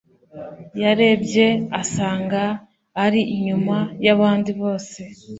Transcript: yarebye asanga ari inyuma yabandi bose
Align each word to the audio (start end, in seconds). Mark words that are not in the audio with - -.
yarebye 0.81 1.47
asanga 1.81 2.43
ari 3.03 3.21
inyuma 3.35 3.77
yabandi 4.05 4.51
bose 4.61 4.99